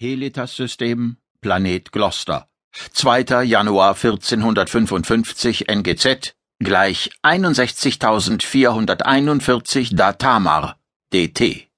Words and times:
Helitas-System, 0.00 1.18
Planet 1.40 1.92
Gloster. 1.92 2.48
2. 2.92 3.44
Januar 3.44 3.94
1455 3.94 5.68
NGZ 5.68 6.34
gleich 6.58 7.12
61.441 7.22 9.94
Datamar 9.94 10.80
DT. 11.12 11.68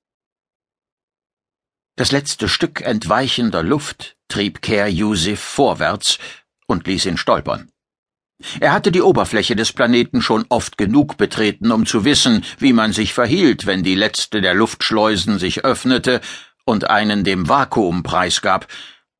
Das 1.96 2.12
letzte 2.12 2.48
Stück 2.48 2.80
entweichender 2.80 3.62
Luft 3.62 4.16
trieb 4.28 4.62
Ker 4.62 4.88
Yusif 4.88 5.40
vorwärts 5.40 6.18
und 6.66 6.86
ließ 6.86 7.04
ihn 7.06 7.18
stolpern. 7.18 7.70
Er 8.60 8.72
hatte 8.72 8.92
die 8.92 9.00
Oberfläche 9.00 9.56
des 9.56 9.72
Planeten 9.72 10.20
schon 10.20 10.44
oft 10.50 10.76
genug 10.76 11.16
betreten, 11.16 11.72
um 11.72 11.86
zu 11.86 12.04
wissen, 12.04 12.44
wie 12.58 12.74
man 12.74 12.92
sich 12.92 13.14
verhielt, 13.14 13.64
wenn 13.64 13.82
die 13.82 13.94
letzte 13.94 14.42
der 14.42 14.52
Luftschleusen 14.52 15.38
sich 15.38 15.64
öffnete 15.64 16.20
und 16.66 16.90
einen 16.90 17.24
dem 17.24 17.48
Vakuum 17.48 18.02
preisgab. 18.02 18.66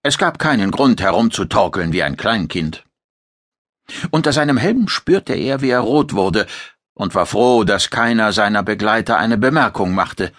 Es 0.02 0.18
gab 0.18 0.38
keinen 0.38 0.70
Grund, 0.70 1.00
herumzutorkeln 1.00 1.92
wie 1.92 2.02
ein 2.02 2.18
Kleinkind. 2.18 2.84
Unter 4.10 4.32
seinem 4.32 4.56
Helm 4.56 4.88
spürte 4.88 5.34
er, 5.34 5.62
wie 5.62 5.70
er 5.70 5.80
rot 5.80 6.12
wurde, 6.12 6.46
und 6.94 7.14
war 7.14 7.26
froh, 7.26 7.64
dass 7.64 7.90
keiner 7.90 8.32
seiner 8.32 8.62
Begleiter 8.62 9.18
eine 9.18 9.38
Bemerkung 9.38 9.94
machte. 9.94 10.32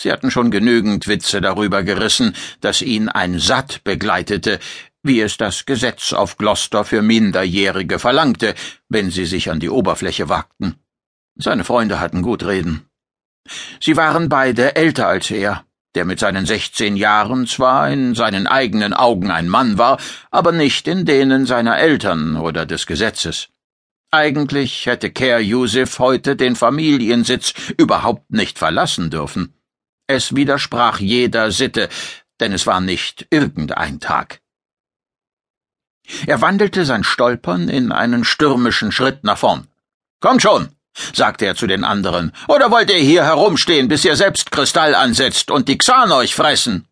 Sie 0.00 0.10
hatten 0.10 0.30
schon 0.30 0.50
genügend 0.50 1.06
Witze 1.08 1.40
darüber 1.40 1.82
gerissen, 1.82 2.34
dass 2.60 2.82
ihn 2.82 3.08
ein 3.08 3.38
Satt 3.38 3.84
begleitete, 3.84 4.58
wie 5.02 5.20
es 5.20 5.36
das 5.36 5.66
Gesetz 5.66 6.12
auf 6.12 6.36
Gloucester 6.36 6.84
für 6.84 7.02
Minderjährige 7.02 7.98
verlangte, 7.98 8.54
wenn 8.88 9.10
sie 9.10 9.26
sich 9.26 9.50
an 9.50 9.60
die 9.60 9.70
Oberfläche 9.70 10.28
wagten. 10.28 10.76
Seine 11.36 11.64
Freunde 11.64 12.00
hatten 12.00 12.22
gut 12.22 12.44
reden. 12.44 12.86
Sie 13.80 13.96
waren 13.96 14.28
beide 14.28 14.76
älter 14.76 15.06
als 15.06 15.30
er, 15.30 15.64
der 15.94 16.04
mit 16.04 16.20
seinen 16.20 16.46
sechzehn 16.46 16.96
Jahren 16.96 17.46
zwar 17.46 17.90
in 17.90 18.14
seinen 18.14 18.46
eigenen 18.46 18.94
Augen 18.94 19.30
ein 19.30 19.48
Mann 19.48 19.78
war, 19.78 19.98
aber 20.30 20.52
nicht 20.52 20.86
in 20.88 21.04
denen 21.04 21.46
seiner 21.46 21.78
Eltern 21.78 22.36
oder 22.36 22.66
des 22.66 22.86
Gesetzes. 22.86 23.48
Eigentlich 24.12 24.86
hätte 24.86 25.10
Ker 25.10 25.38
Yusuf 25.38 25.98
heute 25.98 26.34
den 26.34 26.56
Familiensitz 26.56 27.54
überhaupt 27.76 28.30
nicht 28.32 28.58
verlassen 28.58 29.10
dürfen. 29.10 29.54
Es 30.06 30.34
widersprach 30.34 30.98
jeder 30.98 31.52
Sitte, 31.52 31.88
denn 32.40 32.52
es 32.52 32.66
war 32.66 32.80
nicht 32.80 33.28
irgendein 33.30 34.00
Tag. 34.00 34.40
Er 36.26 36.40
wandelte 36.40 36.84
sein 36.84 37.04
Stolpern 37.04 37.68
in 37.68 37.92
einen 37.92 38.24
stürmischen 38.24 38.90
Schritt 38.90 39.22
nach 39.22 39.38
vorn. 39.38 39.68
Kommt 40.18 40.42
schon, 40.42 40.70
sagte 41.12 41.46
er 41.46 41.54
zu 41.54 41.66
den 41.66 41.84
anderen, 41.84 42.32
oder 42.48 42.70
wollt 42.70 42.90
ihr 42.90 42.98
hier 42.98 43.24
herumstehen, 43.24 43.88
bis 43.88 44.04
ihr 44.04 44.16
selbst 44.16 44.50
Kristall 44.50 44.94
ansetzt 44.94 45.50
und 45.50 45.68
die 45.68 45.78
Xan 45.78 46.12
euch 46.12 46.34
fressen? 46.34 46.86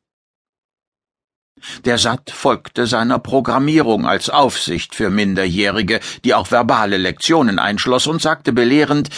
Der 1.85 1.99
Satt 1.99 2.31
folgte 2.31 2.87
seiner 2.87 3.19
Programmierung 3.19 4.07
als 4.07 4.31
Aufsicht 4.31 4.95
für 4.95 5.11
Minderjährige, 5.11 6.01
die 6.25 6.35
auch 6.35 6.51
verbale 6.51 6.97
Lektionen 6.97 7.59
einschloss, 7.59 8.07
und 8.07 8.23
sagte 8.23 8.53
belehrend, 8.53 9.11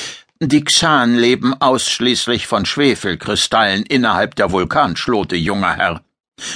die 0.42 0.64
Xan 0.64 1.16
leben 1.16 1.52
ausschließlich 1.60 2.46
von 2.46 2.64
Schwefelkristallen 2.64 3.82
innerhalb 3.82 4.36
der 4.36 4.52
Vulkanschlote, 4.52 5.36
junger 5.36 5.76
Herr. 5.76 6.00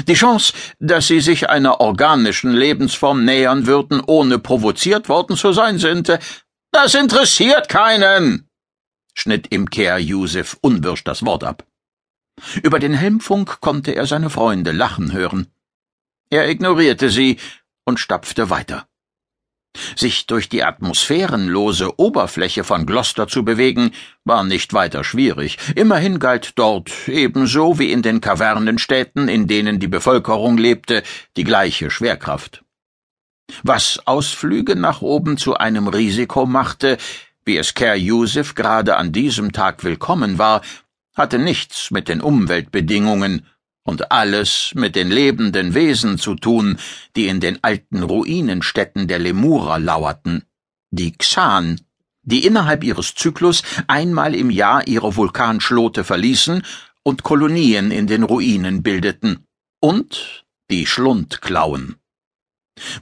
Die 0.09 0.14
Chance, 0.14 0.55
dass 0.78 1.09
sie 1.09 1.20
sich 1.20 1.50
einer 1.50 1.81
organischen 1.81 2.55
Lebensform 2.55 3.27
nähern 3.27 3.66
würden, 3.66 4.00
ohne 4.06 4.38
provoziert 4.38 5.11
worden 5.11 5.36
zu 5.36 5.53
sein, 5.53 5.77
sind 5.77 6.19
das 6.75 6.94
interessiert 6.94 7.69
keinen, 7.69 8.48
schnitt 9.14 9.53
ihm 9.53 9.70
Ker 9.70 9.98
Yusuf 9.98 10.58
unwirsch 10.61 11.05
das 11.05 11.25
Wort 11.25 11.44
ab. 11.44 11.64
Über 12.62 12.81
den 12.81 12.94
Helmfunk 12.94 13.61
konnte 13.61 13.92
er 13.92 14.06
seine 14.06 14.28
Freunde 14.28 14.72
lachen 14.72 15.12
hören. 15.12 15.47
Er 16.31 16.48
ignorierte 16.48 17.11
sie 17.11 17.39
und 17.84 18.00
stapfte 18.00 18.50
weiter. 18.50 18.89
Sich 19.97 20.27
durch 20.27 20.48
die 20.48 20.64
atmosphärenlose 20.64 21.98
Oberfläche 21.98 22.65
von 22.65 22.87
Gloucester 22.87 23.28
zu 23.28 23.44
bewegen, 23.44 23.93
war 24.25 24.43
nicht 24.43 24.72
weiter 24.72 25.04
schwierig. 25.04 25.59
Immerhin 25.76 26.19
galt 26.19 26.53
dort, 26.56 26.91
ebenso 27.09 27.78
wie 27.78 27.93
in 27.93 28.03
den 28.03 28.20
Kavernenstädten, 28.20 29.28
in 29.28 29.47
denen 29.47 29.78
die 29.78 29.88
Bevölkerung 29.88 30.59
lebte, 30.59 31.03
die 31.37 31.44
gleiche 31.44 31.91
Schwerkraft. 31.91 32.63
Was 33.62 34.00
Ausflüge 34.06 34.77
nach 34.77 35.03
oben 35.03 35.37
zu 35.37 35.56
einem 35.56 35.88
Risiko 35.88 36.47
machte, 36.47 36.99
wie 37.44 37.56
es 37.56 37.75
Kerr 37.75 37.94
Yusuf 37.94 38.55
gerade 38.55 38.97
an 38.97 39.12
diesem 39.12 39.53
Tag 39.53 39.84
willkommen 39.84 40.38
war, 40.38 40.62
hatte 41.15 41.38
nichts 41.38 41.91
mit 41.91 42.09
den 42.09 42.21
Umweltbedingungen 42.21 43.47
und 43.84 44.10
alles 44.10 44.72
mit 44.75 44.97
den 44.97 45.10
lebenden 45.10 45.75
Wesen 45.75 46.19
zu 46.19 46.34
tun, 46.34 46.78
die 47.16 47.28
in 47.28 47.41
den 47.41 47.62
alten 47.62 48.03
Ruinenstädten 48.03 49.06
der 49.09 49.19
Lemurer 49.19 49.78
lauerten, 49.78 50.44
die 50.91 51.12
Xan, 51.12 51.81
die 52.22 52.47
innerhalb 52.47 52.82
ihres 52.82 53.15
Zyklus 53.15 53.62
einmal 53.87 54.34
im 54.34 54.50
Jahr 54.50 54.87
ihre 54.87 55.16
Vulkanschlote 55.16 56.03
verließen 56.03 56.62
und 57.03 57.22
Kolonien 57.22 57.91
in 57.91 58.06
den 58.06 58.22
Ruinen 58.22 58.82
bildeten, 58.82 59.47
und 59.81 60.47
die 60.71 60.87
Schlundklauen. 60.87 61.97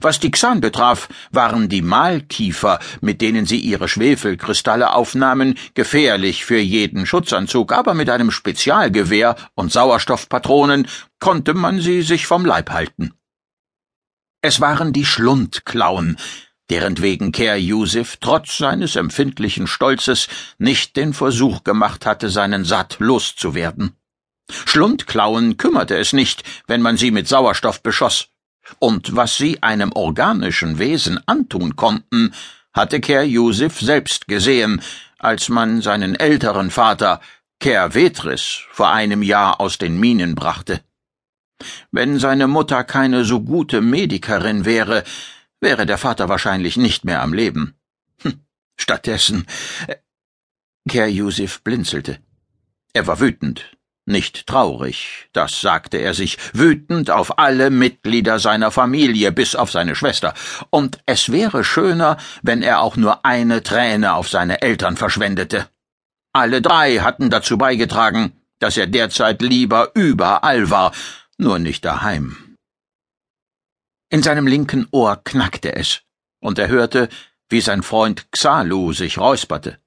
Was 0.01 0.19
die 0.19 0.31
Xan 0.31 0.61
betraf, 0.61 1.09
waren 1.31 1.67
die 1.67 1.81
Mahlkiefer, 1.81 2.79
mit 3.01 3.21
denen 3.21 3.45
sie 3.45 3.59
ihre 3.59 3.87
Schwefelkristalle 3.87 4.93
aufnahmen, 4.93 5.57
gefährlich 5.73 6.45
für 6.45 6.59
jeden 6.59 7.05
Schutzanzug, 7.05 7.71
aber 7.71 7.93
mit 7.93 8.09
einem 8.09 8.29
Spezialgewehr 8.29 9.35
und 9.55 9.71
Sauerstoffpatronen 9.71 10.87
konnte 11.19 11.53
man 11.53 11.79
sie 11.79 12.03
sich 12.03 12.27
vom 12.27 12.45
Leib 12.45 12.69
halten. 12.69 13.13
Es 14.41 14.61
waren 14.61 14.93
die 14.93 15.05
Schlundklauen, 15.05 16.17
deren 16.69 17.01
wegen 17.01 17.31
Ker 17.31 17.55
Yusuf 17.55 18.17
trotz 18.19 18.57
seines 18.57 18.95
empfindlichen 18.95 19.67
Stolzes 19.67 20.27
nicht 20.59 20.97
den 20.97 21.13
Versuch 21.13 21.63
gemacht 21.63 22.05
hatte, 22.05 22.29
seinen 22.29 22.65
Satt 22.65 22.97
loszuwerden. 22.99 23.95
Schlundklauen 24.65 25.57
kümmerte 25.57 25.97
es 25.97 26.13
nicht, 26.13 26.43
wenn 26.67 26.81
man 26.81 26.97
sie 26.97 27.11
mit 27.11 27.27
Sauerstoff 27.27 27.81
beschoss 27.81 28.32
und 28.79 29.15
was 29.15 29.37
sie 29.37 29.61
einem 29.61 29.91
organischen 29.91 30.79
Wesen 30.79 31.19
antun 31.27 31.75
konnten, 31.75 32.33
hatte 32.73 32.99
Ker 32.99 33.23
Yusuf 33.23 33.79
selbst 33.79 34.27
gesehen, 34.27 34.81
als 35.19 35.49
man 35.49 35.81
seinen 35.81 36.15
älteren 36.15 36.71
Vater, 36.71 37.21
Ker 37.59 37.93
Vetris, 37.93 38.61
vor 38.71 38.91
einem 38.91 39.23
Jahr 39.23 39.61
aus 39.61 39.77
den 39.77 39.99
Minen 39.99 40.35
brachte. 40.35 40.81
Wenn 41.91 42.19
seine 42.19 42.47
Mutter 42.47 42.83
keine 42.83 43.23
so 43.23 43.41
gute 43.41 43.81
Medikerin 43.81 44.65
wäre, 44.65 45.03
wäre 45.61 45.85
der 45.85 45.97
Vater 45.97 46.27
wahrscheinlich 46.29 46.77
nicht 46.77 47.05
mehr 47.05 47.21
am 47.21 47.33
Leben. 47.33 47.75
Hm, 48.21 48.41
stattdessen. 48.75 49.45
Äh, 49.87 49.95
Ker 50.89 51.07
Yusuf 51.07 51.61
blinzelte. 51.63 52.19
Er 52.91 53.07
war 53.07 53.19
wütend, 53.19 53.77
nicht 54.05 54.47
traurig, 54.47 55.29
das 55.33 55.61
sagte 55.61 55.97
er 55.97 56.13
sich, 56.13 56.37
wütend 56.53 57.09
auf 57.09 57.39
alle 57.39 57.69
Mitglieder 57.69 58.39
seiner 58.39 58.71
Familie, 58.71 59.31
bis 59.31 59.55
auf 59.55 59.71
seine 59.71 59.95
Schwester, 59.95 60.33
und 60.69 60.99
es 61.05 61.31
wäre 61.31 61.63
schöner, 61.63 62.17
wenn 62.41 62.61
er 62.61 62.81
auch 62.81 62.97
nur 62.97 63.25
eine 63.25 63.63
Träne 63.63 64.13
auf 64.13 64.27
seine 64.27 64.61
Eltern 64.61 64.97
verschwendete. 64.97 65.69
Alle 66.33 66.61
drei 66.61 66.97
hatten 66.97 67.29
dazu 67.29 67.57
beigetragen, 67.57 68.33
dass 68.59 68.77
er 68.77 68.87
derzeit 68.87 69.41
lieber 69.41 69.91
überall 69.93 70.69
war, 70.69 70.91
nur 71.37 71.59
nicht 71.59 71.85
daheim. 71.85 72.57
In 74.09 74.21
seinem 74.21 74.47
linken 74.47 74.87
Ohr 74.91 75.21
knackte 75.23 75.75
es, 75.75 76.01
und 76.39 76.59
er 76.59 76.67
hörte, 76.67 77.09
wie 77.49 77.61
sein 77.61 77.83
Freund 77.83 78.31
Xalu 78.31 78.93
sich 78.93 79.17
räusperte. 79.17 79.79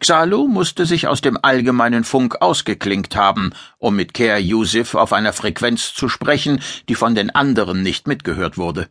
Xalu 0.00 0.48
musste 0.48 0.86
sich 0.86 1.06
aus 1.06 1.20
dem 1.20 1.38
allgemeinen 1.40 2.04
Funk 2.04 2.36
ausgeklinkt 2.40 3.16
haben, 3.16 3.52
um 3.78 3.94
mit 3.96 4.12
Ker 4.12 4.38
Yusuf 4.38 4.94
auf 4.94 5.12
einer 5.12 5.32
Frequenz 5.32 5.94
zu 5.94 6.08
sprechen, 6.08 6.60
die 6.88 6.94
von 6.94 7.14
den 7.14 7.30
anderen 7.30 7.82
nicht 7.82 8.06
mitgehört 8.06 8.58
wurde. 8.58 8.88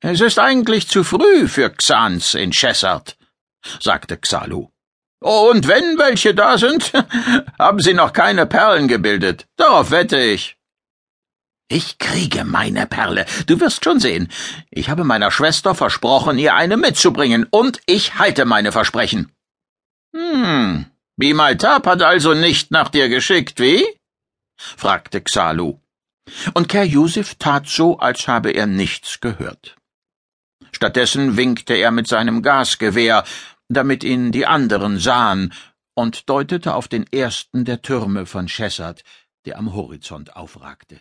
Es 0.00 0.20
ist 0.20 0.38
eigentlich 0.38 0.88
zu 0.88 1.04
früh 1.04 1.46
für 1.46 1.70
Xans 1.70 2.34
in 2.34 2.52
Chessart, 2.52 3.18
sagte 3.80 4.16
Xalu. 4.16 4.68
Und 5.22 5.68
wenn 5.68 5.98
welche 5.98 6.34
da 6.34 6.56
sind, 6.56 6.92
haben 7.58 7.80
sie 7.80 7.92
noch 7.92 8.14
keine 8.14 8.46
Perlen 8.46 8.88
gebildet. 8.88 9.46
Darauf 9.56 9.90
wette 9.90 10.18
ich. 10.18 10.56
Ich 11.68 11.98
kriege 11.98 12.44
meine 12.44 12.86
Perle. 12.86 13.26
Du 13.46 13.60
wirst 13.60 13.84
schon 13.84 14.00
sehen. 14.00 14.28
Ich 14.70 14.88
habe 14.88 15.04
meiner 15.04 15.30
Schwester 15.30 15.74
versprochen, 15.74 16.38
ihr 16.38 16.54
eine 16.54 16.78
mitzubringen, 16.78 17.46
und 17.48 17.80
ich 17.86 18.18
halte 18.18 18.46
meine 18.46 18.72
Versprechen. 18.72 19.30
Hm, 20.14 20.86
Bimaltab 21.16 21.86
hat 21.86 22.02
also 22.02 22.34
nicht 22.34 22.70
nach 22.70 22.88
dir 22.88 23.08
geschickt, 23.08 23.60
wie? 23.60 23.84
fragte 24.56 25.20
Xalu. 25.20 25.78
Und 26.54 26.68
Kerr 26.68 26.84
Yusuf 26.84 27.34
tat 27.36 27.68
so, 27.68 27.98
als 27.98 28.28
habe 28.28 28.50
er 28.50 28.66
nichts 28.66 29.20
gehört. 29.20 29.76
Stattdessen 30.72 31.36
winkte 31.36 31.74
er 31.74 31.90
mit 31.90 32.06
seinem 32.06 32.42
Gasgewehr, 32.42 33.24
damit 33.68 34.04
ihn 34.04 34.32
die 34.32 34.46
anderen 34.46 34.98
sahen, 34.98 35.52
und 35.94 36.28
deutete 36.28 36.74
auf 36.74 36.88
den 36.88 37.06
ersten 37.12 37.64
der 37.64 37.82
Türme 37.82 38.26
von 38.26 38.46
Chessert, 38.46 39.02
der 39.44 39.58
am 39.58 39.74
Horizont 39.74 40.36
aufragte. 40.36 41.00